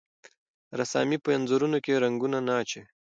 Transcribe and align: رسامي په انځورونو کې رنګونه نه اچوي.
رسامي 0.79 1.17
په 1.23 1.29
انځورونو 1.37 1.77
کې 1.85 2.01
رنګونه 2.03 2.37
نه 2.47 2.53
اچوي. 2.61 2.83